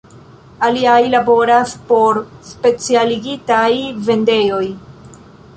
Aliaj 0.67 1.01
laboras 1.15 1.75
por 1.91 2.19
specialigitaj 2.53 3.71
vendejoj. 4.11 4.65